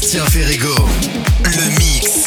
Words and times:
Sébastien 0.00 0.26
Ferrigo, 0.26 0.74
le 1.42 1.78
mix. 1.78 2.26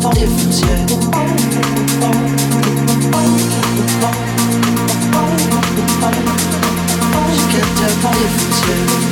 dans 0.00 0.10
les 0.12 0.26
foncières. 0.26 0.86
J'écarte 7.32 8.02
dans 8.02 8.12
foncières. 8.28 9.04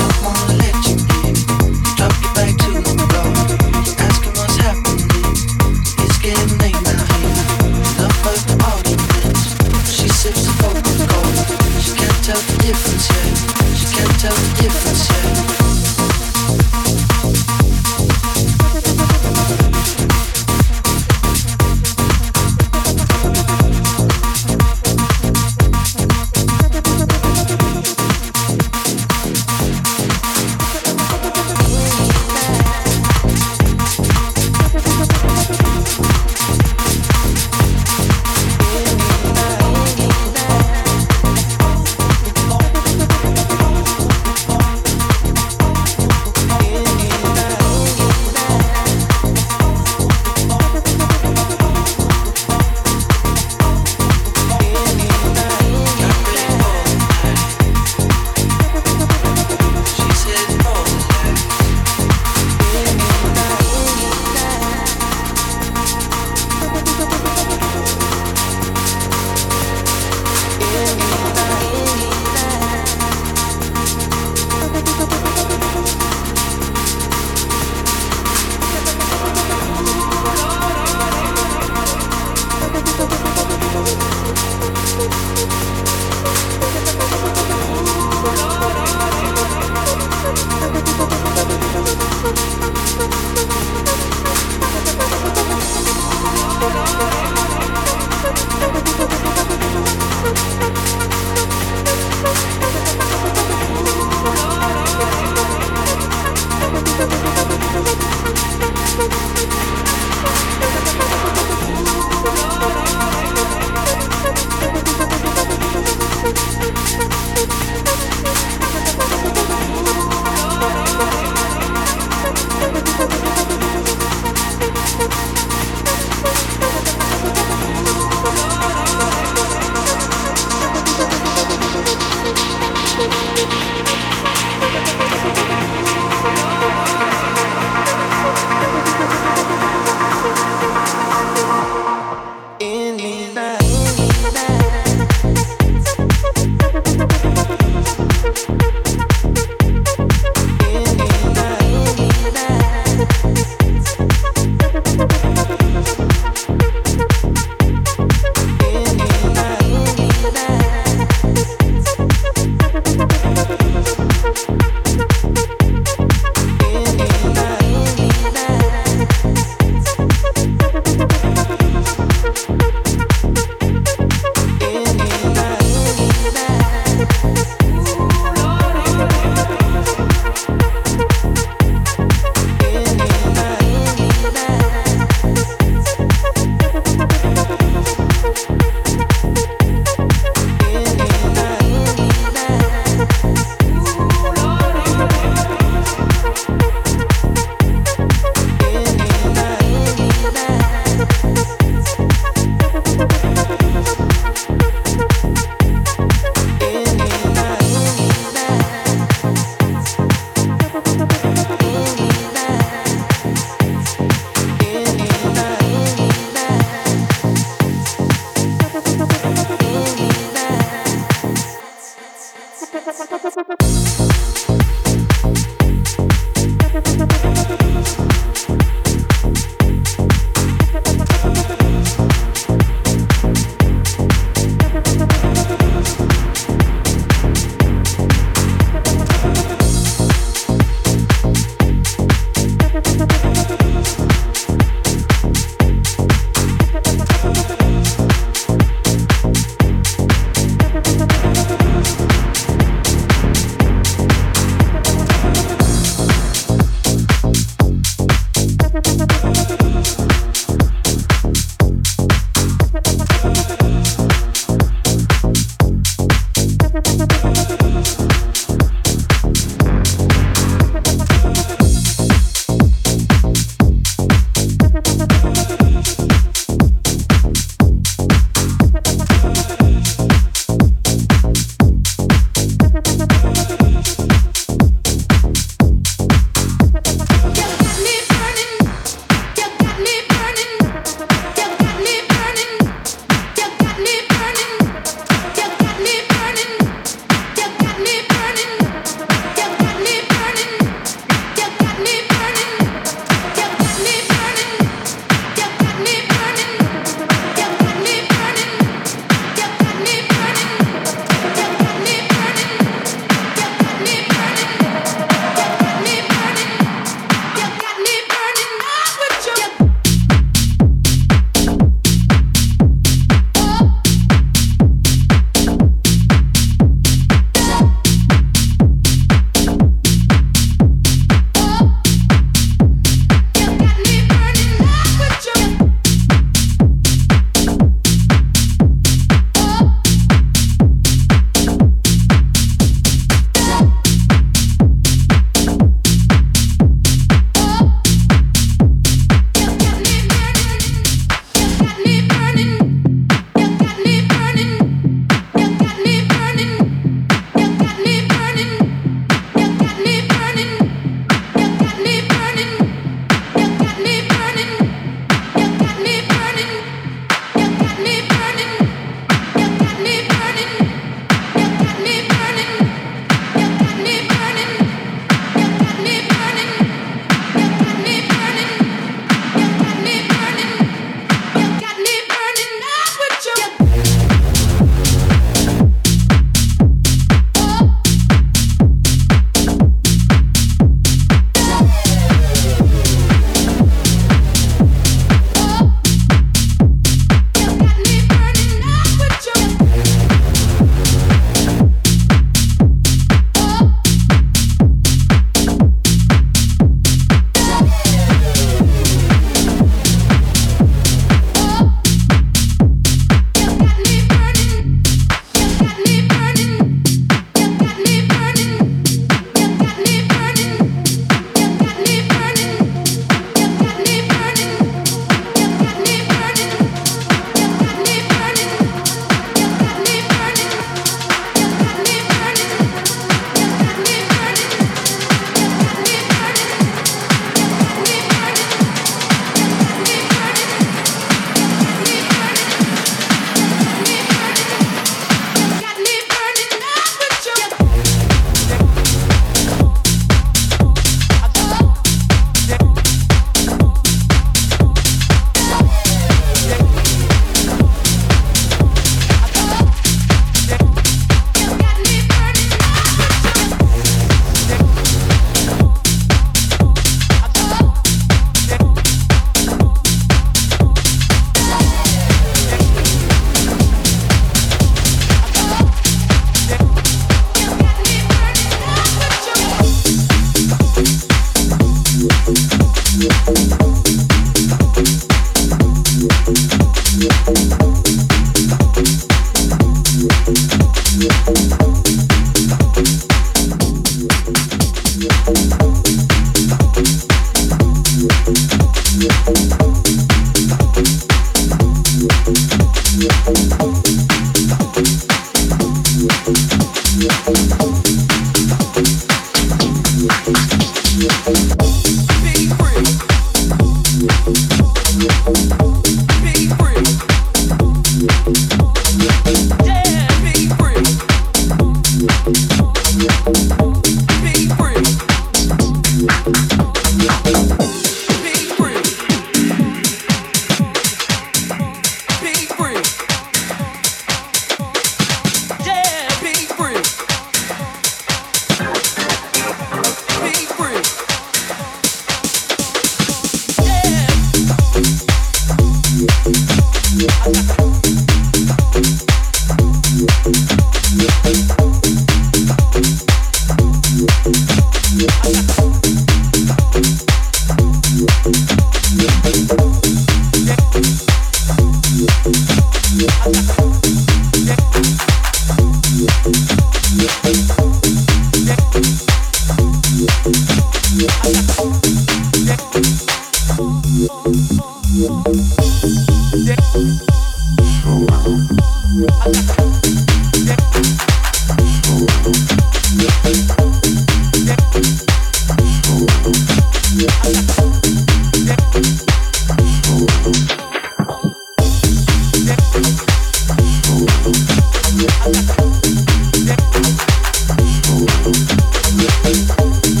love. 599.59 600.00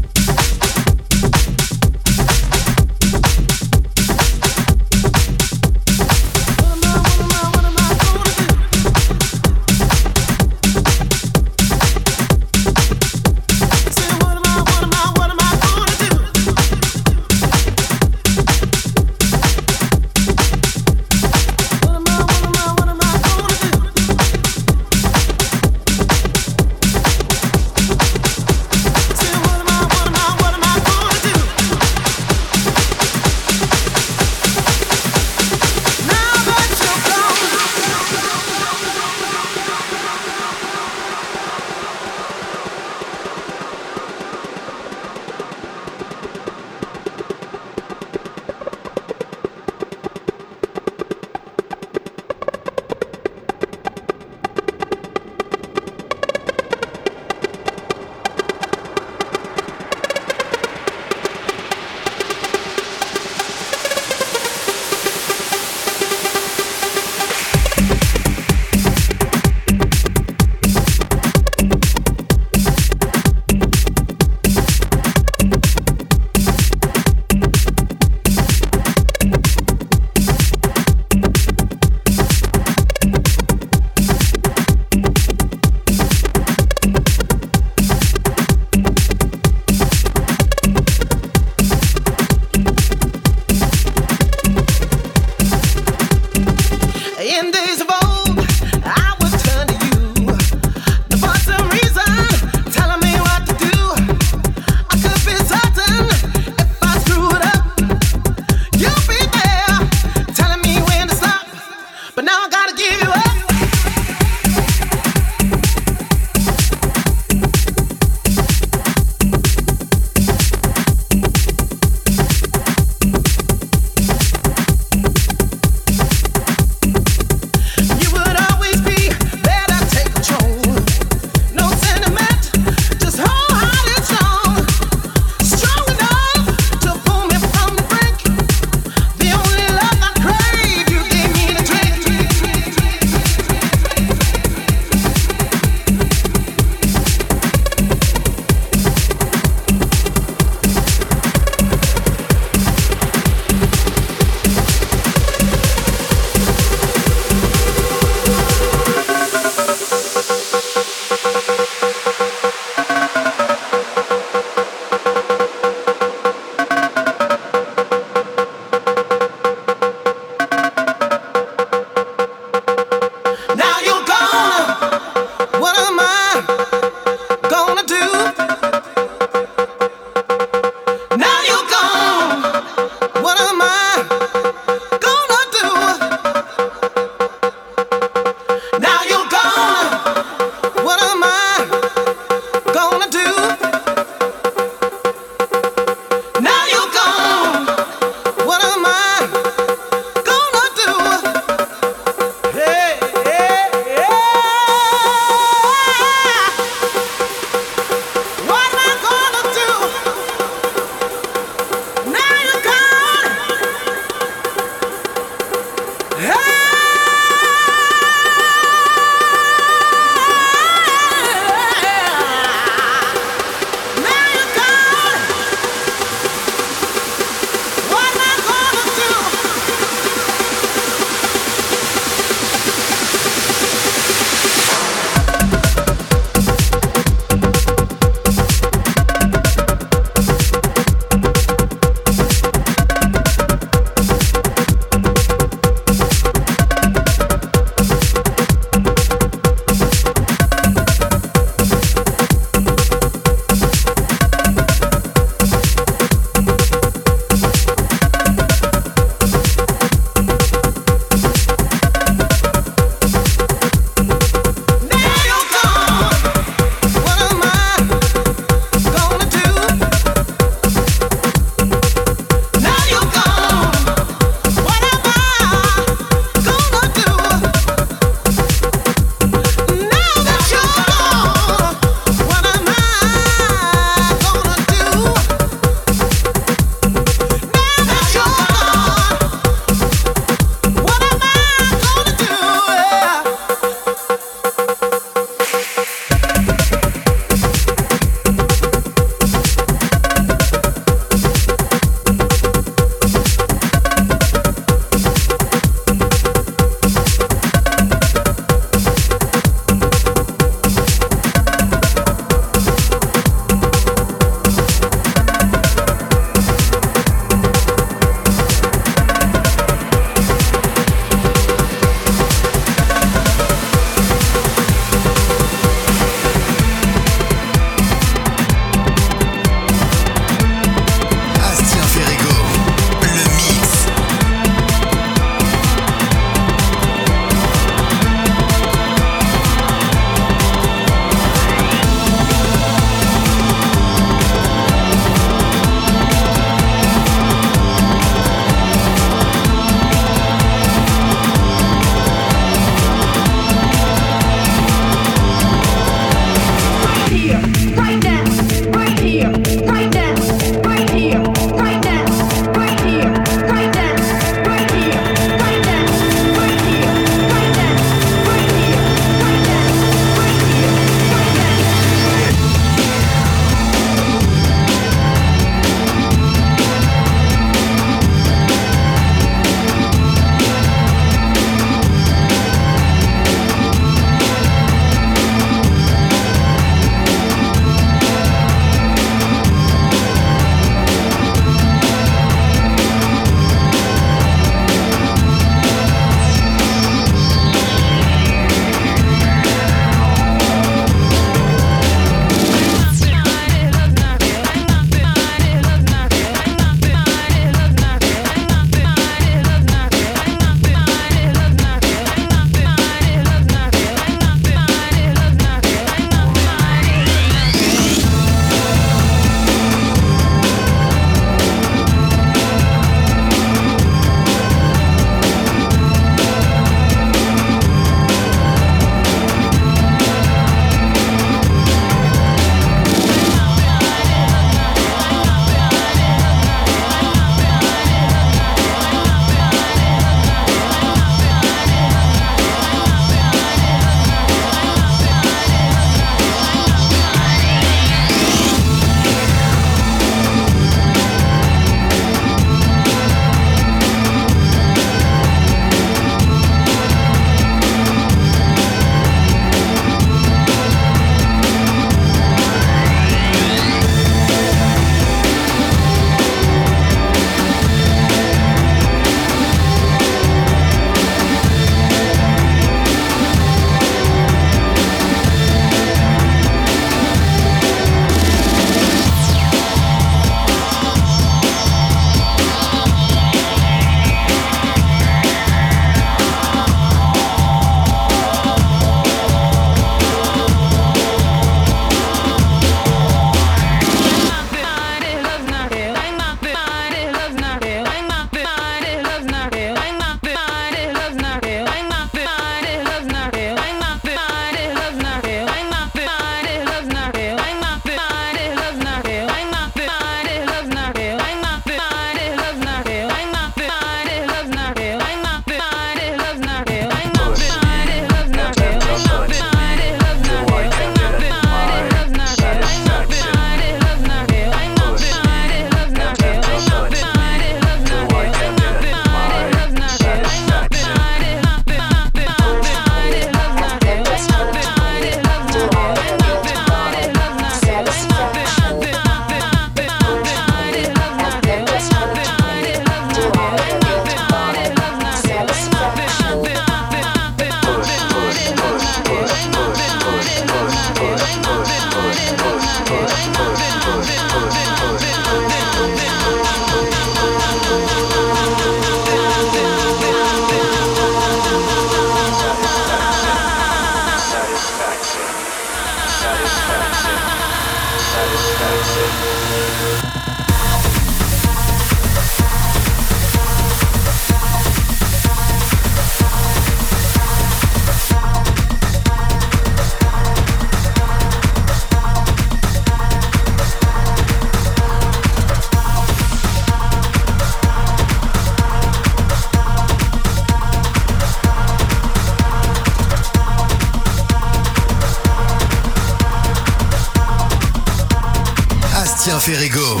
Ferrego, 599.46 600.00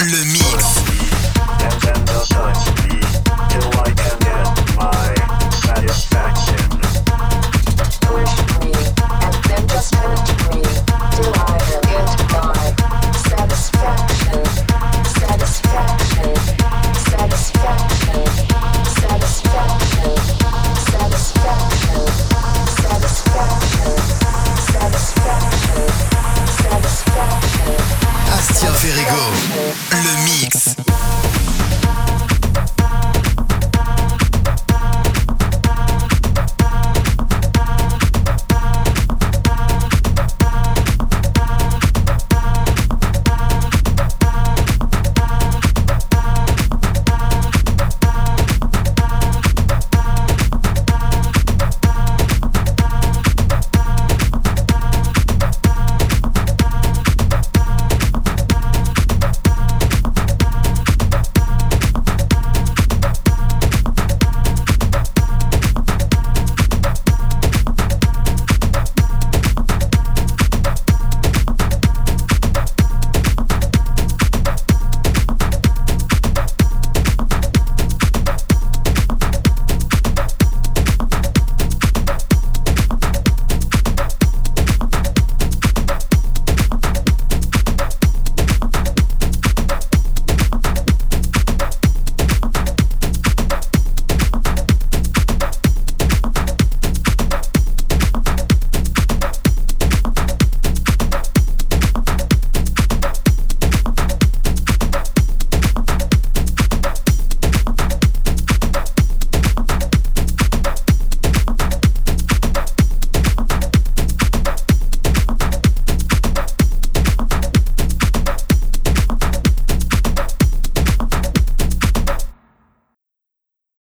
le 0.00 0.24
mix. 0.32 0.49